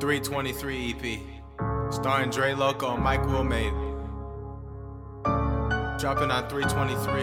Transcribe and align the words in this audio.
323 0.00 0.94
EP. 0.94 1.20
Starring 1.92 2.30
Dre 2.30 2.54
Loco 2.54 2.94
and 2.94 3.04
Mike 3.04 3.20
WiLL 3.20 3.44
Made. 3.46 3.74
Dropping 6.00 6.30
on 6.30 6.48
323. 6.48 7.22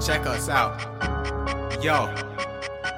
Check 0.00 0.26
us 0.26 0.48
out. 0.48 0.80
Yo. 1.84 2.31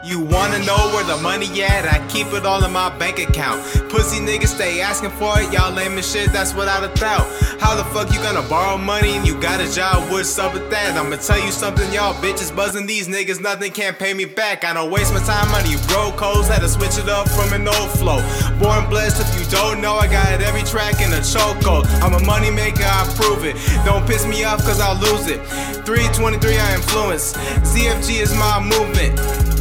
You 0.05 0.21
wanna 0.21 0.59
know 0.67 0.77
where 0.93 1.03
the 1.05 1.17
money 1.23 1.49
at? 1.63 1.89
I 1.89 2.07
keep 2.09 2.27
it 2.35 2.45
all 2.45 2.63
in 2.63 2.73
my 2.73 2.95
bank 2.99 3.19
account. 3.19 3.65
Pussy 3.89 4.21
niggas 4.21 4.49
stay 4.49 4.83
asking 4.83 5.13
for 5.13 5.41
it, 5.41 5.51
y'all 5.51 5.73
lame 5.73 5.97
shit, 6.03 6.31
that's 6.31 6.53
without 6.53 6.85
a 6.85 6.95
doubt. 7.01 7.27
How 7.59 7.75
the 7.75 7.85
fuck 7.85 8.13
you 8.13 8.21
gonna 8.21 8.47
borrow 8.47 8.77
money 8.77 9.17
and 9.17 9.27
you 9.27 9.41
got 9.41 9.63
a 9.63 9.73
job? 9.73 10.11
What's 10.11 10.39
up 10.39 10.53
with 10.53 10.69
that? 10.69 10.99
I'ma 10.99 11.17
tell 11.17 11.41
you 11.41 11.51
something, 11.51 11.91
y'all 11.91 12.13
bitches 12.21 12.55
buzzing 12.55 12.85
these 12.85 13.09
niggas, 13.09 13.41
nothing 13.41 13.73
can't 13.73 13.99
pay 13.99 14.13
me 14.13 14.27
back. 14.27 14.63
I 14.63 14.75
don't 14.75 14.91
waste 14.91 15.15
my 15.15 15.21
time 15.21 15.49
on 15.55 15.65
you 15.71 15.79
broke 15.89 16.21
hoes, 16.21 16.49
had 16.49 16.61
to 16.61 16.69
switch 16.69 16.99
it 16.99 17.09
up 17.09 17.27
from 17.31 17.55
an 17.55 17.67
old 17.67 17.89
flow. 17.97 18.21
Born 18.61 18.91
blessed, 18.91 19.25
if 19.25 19.41
you 19.41 19.51
don't 19.51 19.81
know, 19.81 19.95
I 19.95 20.07
got 20.07 20.31
it 20.35 20.43
every 20.43 20.65
track 20.65 21.01
in 21.01 21.15
a 21.15 21.25
chokehold. 21.25 21.87
I'm 22.03 22.13
a 22.13 22.23
money 22.27 22.51
maker, 22.51 22.85
I 22.85 23.11
prove 23.17 23.47
it. 23.47 23.57
Don't 23.87 24.07
piss 24.07 24.27
me 24.27 24.45
off, 24.45 24.61
cause 24.65 24.81
I'll 24.81 25.01
lose 25.01 25.29
it. 25.29 25.41
323, 25.89 26.59
I 26.59 26.75
influence. 26.75 27.33
ZFG 27.65 28.21
is 28.21 28.35
my 28.35 28.61
movement. 28.61 29.54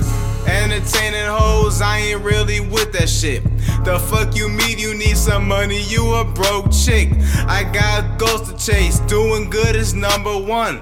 I 1.83 1.99
ain't 1.99 2.21
really 2.21 2.61
with 2.61 2.93
that 2.93 3.09
shit. 3.09 3.43
The 3.83 3.99
fuck 4.09 4.35
you 4.35 4.47
mean 4.47 4.79
you 4.79 4.95
need 4.95 5.17
some 5.17 5.47
money? 5.47 5.83
You 5.83 6.13
a 6.13 6.23
broke 6.23 6.71
chick. 6.71 7.09
I 7.47 7.69
got 7.73 8.17
goals 8.17 8.49
to 8.49 8.57
chase, 8.57 8.99
doing 9.01 9.49
good 9.49 9.75
is 9.75 9.93
number 9.93 10.37
one. 10.37 10.81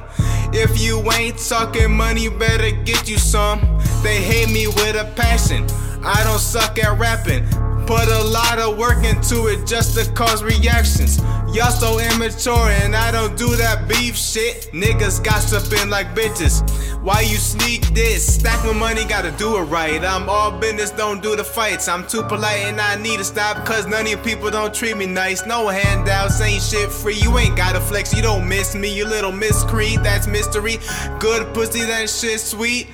If 0.54 0.80
you 0.80 1.02
ain't 1.14 1.38
talking 1.40 1.92
money, 1.92 2.30
better 2.30 2.70
get 2.84 3.10
you 3.10 3.18
some. 3.18 3.60
They 4.04 4.22
hate 4.22 4.52
me 4.52 4.68
with 4.68 4.96
a 4.96 5.12
passion. 5.16 5.66
I 6.04 6.24
don't 6.24 6.40
suck 6.40 6.78
at 6.78 7.00
rapping. 7.00 7.46
Put 7.92 8.08
a 8.08 8.24
lot 8.24 8.58
of 8.58 8.78
work 8.78 9.04
into 9.04 9.48
it 9.48 9.68
just 9.68 9.98
to 9.98 10.10
cause 10.14 10.42
reactions. 10.42 11.18
Y'all 11.54 11.72
so 11.72 12.00
immature 12.00 12.70
and 12.82 12.96
I 12.96 13.12
don't 13.12 13.38
do 13.38 13.54
that 13.58 13.90
beef 13.90 14.16
shit. 14.16 14.70
Niggas 14.72 15.22
gossiping 15.22 15.90
like 15.90 16.16
bitches. 16.16 16.64
Why 17.04 17.20
you 17.20 17.36
sneak 17.36 17.82
this? 17.94 18.36
Stack 18.36 18.64
my 18.64 18.72
money, 18.72 19.04
gotta 19.04 19.32
do 19.32 19.58
it 19.58 19.64
right. 19.64 20.02
I'm 20.06 20.30
all 20.30 20.58
business, 20.58 20.92
don't 20.92 21.22
do 21.22 21.36
the 21.36 21.44
fights. 21.44 21.90
I'm 21.90 22.08
too 22.08 22.24
polite 22.24 22.60
and 22.60 22.80
I 22.80 22.96
need 22.96 23.18
to 23.18 23.26
stop 23.26 23.66
cause 23.66 23.86
none 23.86 24.06
of 24.06 24.08
you 24.08 24.16
people 24.16 24.50
don't 24.50 24.74
treat 24.74 24.96
me 24.96 25.06
nice. 25.06 25.46
No 25.46 25.68
handouts, 25.68 26.40
ain't 26.40 26.64
shit 26.64 26.90
free. 26.90 27.16
You 27.16 27.38
ain't 27.40 27.58
gotta 27.58 27.82
flex, 27.82 28.16
you 28.16 28.22
don't 28.22 28.48
miss 28.48 28.74
me. 28.74 28.96
You 28.96 29.06
little 29.06 29.34
miscreant, 29.34 30.02
that's 30.02 30.28
mystery. 30.28 30.78
Good 31.20 31.54
pussy, 31.54 31.82
that 31.82 32.10
shit 32.10 32.40
sweet. 32.40 32.88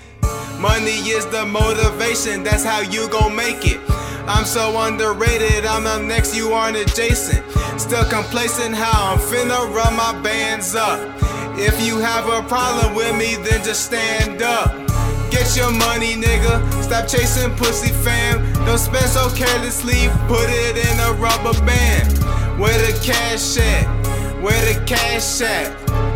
Money 0.59 0.97
is 1.13 1.27
the 1.27 1.45
motivation, 1.45 2.41
that's 2.41 2.63
how 2.63 2.79
you 2.79 3.07
gon' 3.09 3.35
make 3.35 3.63
it. 3.63 3.79
I'm 4.27 4.43
so 4.43 4.77
underrated, 4.81 5.65
I'm 5.65 5.87
up 5.87 6.01
next, 6.01 6.35
you 6.35 6.51
aren't 6.51 6.75
adjacent. 6.75 7.45
Still 7.79 8.03
complacent 8.05 8.75
how 8.75 9.13
I'm 9.13 9.19
finna 9.19 9.73
run 9.73 9.95
my 9.95 10.19
bands 10.21 10.75
up. 10.75 10.99
If 11.57 11.81
you 11.81 11.99
have 11.99 12.27
a 12.27 12.45
problem 12.47 12.93
with 12.93 13.15
me, 13.17 13.35
then 13.35 13.63
just 13.63 13.85
stand 13.85 14.41
up. 14.41 14.75
Get 15.31 15.55
your 15.55 15.71
money, 15.71 16.15
nigga. 16.15 16.83
Stop 16.83 17.07
chasing 17.07 17.55
pussy, 17.55 17.93
fam. 18.03 18.43
Don't 18.65 18.77
spend 18.77 19.05
so 19.05 19.29
carelessly, 19.33 20.09
put 20.27 20.49
it 20.49 20.75
in 20.75 20.99
a 20.99 21.13
rubber 21.13 21.57
band. 21.65 22.11
Where 22.59 22.77
the 22.77 22.99
cash 23.01 23.57
at? 23.57 23.85
Where 24.41 24.59
the 24.73 24.83
cash 24.85 25.41
at? 25.41 25.71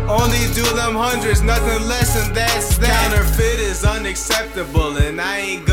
Only 0.08 0.52
do 0.52 0.64
them 0.76 0.94
hundreds, 0.94 1.40
nothing 1.40 1.88
less, 1.88 2.14
and 2.22 2.36
that's 2.36 2.76
that. 2.78 3.10
Counterfeit 3.10 3.58
is 3.58 3.84
unacceptable, 3.84 4.96
and 4.98 5.20
I 5.20 5.38
ain't 5.38 5.66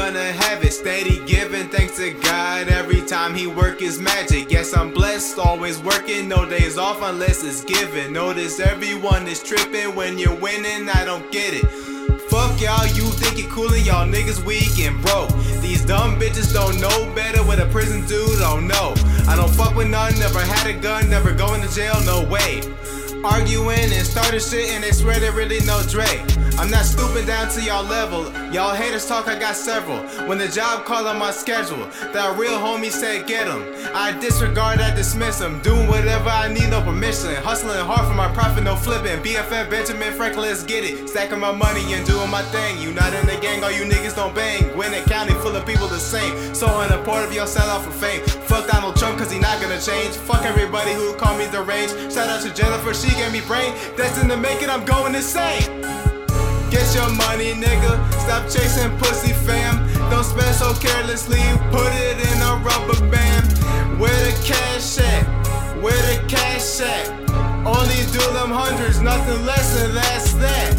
to 2.00 2.12
God 2.12 2.70
every 2.70 3.02
time 3.02 3.36
He 3.36 3.46
work 3.46 3.82
His 3.82 4.00
magic. 4.00 4.50
Yes, 4.50 4.74
I'm 4.74 4.94
blessed, 4.94 5.38
always 5.38 5.82
working, 5.84 6.30
no 6.30 6.46
days 6.46 6.78
off 6.78 7.02
unless 7.02 7.44
it's 7.44 7.62
given. 7.66 8.14
Notice 8.14 8.62
everyone 8.62 9.28
is 9.28 9.44
tripping 9.44 9.94
when 9.98 10.18
you're 10.18 10.36
winning, 10.36 10.88
I 10.88 11.04
don't 11.04 11.30
get 11.30 11.54
it. 11.54 11.68
Fuck 12.30 12.62
y'all, 12.62 12.88
you 12.96 13.04
think 13.20 13.38
it 13.38 13.50
cool 13.50 13.74
and 13.74 13.86
y'all 13.86 14.08
niggas 14.08 14.42
weak 14.46 14.80
and 14.80 15.02
broke. 15.02 15.30
These 15.62 15.84
dumb 15.84 16.18
bitches 16.18 16.54
don't 16.54 16.80
know 16.80 17.14
better 17.16 17.44
with 17.44 17.60
a 17.60 17.66
prison 17.66 18.06
dude, 18.06 18.40
don't 18.40 18.66
know. 18.66 18.94
I 19.28 19.36
don't 19.36 19.52
fuck 19.52 19.76
with 19.76 19.90
none, 19.90 20.18
never 20.20 20.40
had 20.40 20.68
a 20.68 20.80
gun, 20.80 21.10
never 21.10 21.34
going 21.34 21.62
to 21.62 21.76
jail, 21.76 22.00
no 22.06 22.24
way. 22.30 22.62
Arguing 23.24 23.92
and 23.92 24.08
started 24.08 24.42
shit 24.42 24.70
and 24.70 24.82
they 24.82 24.92
swear 24.92 25.20
they 25.20 25.30
really 25.30 25.60
know 25.66 25.82
Dre. 25.90 26.06
I'm 26.58 26.70
not 26.70 26.86
stooping 26.86 27.26
down 27.26 27.50
to 27.52 27.62
y'all 27.62 27.84
level. 27.84 28.32
Y'all 28.52 28.74
haters 28.74 29.08
talk, 29.08 29.28
I 29.28 29.38
got 29.38 29.56
several. 29.56 30.00
When 30.28 30.38
the 30.38 30.48
job 30.48 30.86
call 30.86 31.08
on 31.08 31.18
my 31.18 31.32
schedule, 31.32 31.86
that 32.14 32.38
real 32.38 32.58
homie 32.58 32.92
said 32.92 33.28
get 33.28 33.48
him. 33.48 33.64
I 33.94 34.18
disregard, 34.20 34.80
I 34.80 34.94
dismiss 34.96 35.40
him. 35.40 35.62
Doing 35.62 35.88
whatever 35.88 36.30
I 36.30 36.52
need, 36.52 36.70
no 36.70 36.82
permission. 36.82 37.36
Hustling 37.36 37.80
hard 37.86 38.08
for 38.08 38.14
my 38.14 38.32
profit, 38.34 38.64
no 38.64 38.76
flipping. 38.76 39.20
BFF 39.24 39.70
Benjamin 39.70 40.14
Franklin, 40.14 40.48
let's 40.48 40.64
get 40.64 40.84
it. 40.84 41.08
Stacking 41.10 41.40
my 41.40 41.52
money 41.52 41.94
and 41.94 42.06
doing 42.06 42.30
my 42.30 42.42
thing. 42.52 42.82
You 42.82 42.94
not 42.94 43.14
in 43.14 43.26
the 43.26 43.38
gang, 43.42 43.64
all 43.64 43.72
you 43.72 43.84
niggas 43.84 44.16
don't 44.16 44.36
bang. 44.36 44.76
Winning 44.78 45.04
county 45.06 45.34
full 45.36 45.56
of 45.56 45.66
people 45.66 45.88
the 45.88 46.00
same. 46.00 46.54
So 46.54 46.68
unimportant, 46.82 47.34
y'all 47.34 47.48
sell 47.48 47.70
out 47.70 47.84
for 47.84 47.92
fame. 47.92 48.22
Fuck 48.48 48.68
Donald 48.68 48.96
Trump, 48.96 49.18
cause 49.18 49.32
he 49.32 49.40
not 49.40 49.62
gonna 49.62 49.80
change. 49.80 50.16
Fuck 50.16 50.44
everybody 50.44 50.94
who 50.94 51.14
call 51.16 51.38
me 51.38 51.48
deranged. 51.52 51.94
Shout 52.12 52.28
out 52.28 52.42
to 52.44 52.54
Jennifer, 52.54 52.94
she 52.94 53.09
gave 53.16 53.32
me 53.32 53.42
brain. 53.42 53.74
Destined 53.98 54.30
to 54.32 54.38
make 54.38 54.62
it, 54.62 54.70
I'm 54.70 54.86
going 54.86 55.16
insane. 55.16 55.82
Get 56.70 56.94
your 56.94 57.10
money, 57.10 57.54
nigga. 57.54 57.98
Stop 58.22 58.44
chasing 58.46 58.96
pussy, 58.98 59.34
fam. 59.34 59.88
Don't 60.10 60.24
spend 60.24 60.56
so 60.56 60.74
carelessly. 60.76 61.42
Put 61.72 61.92
it 61.94 62.18
in 62.20 62.38
a 62.42 62.62
rubber 62.64 63.00
band. 63.10 63.48
Where 64.00 64.20
the 64.26 64.34
cash 64.46 65.00
at? 65.00 65.24
Where 65.82 66.02
the 66.10 66.24
cash 66.28 66.82
at? 66.82 67.10
Only 67.66 68.02
do 68.12 68.24
them 68.34 68.52
hundreds, 68.52 69.02
nothing 69.02 69.46
less, 69.46 69.82
and 69.82 69.96
that's 69.96 70.34
that. 70.34 70.76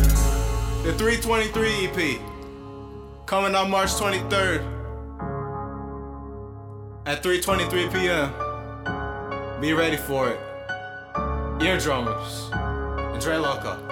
The 0.85 0.93
323 0.95 1.87
EP. 1.87 2.21
Coming 3.27 3.55
out 3.55 3.69
March 3.69 3.91
23rd. 3.91 4.63
At 7.07 7.23
3:23 7.23 7.93
p.m. 7.93 9.61
Be 9.61 9.73
ready 9.73 9.97
for 9.97 10.29
it. 10.31 10.50
Eardrums. 11.63 12.49
And 12.53 13.21
Dre 13.21 13.37
Loco. 13.37 13.90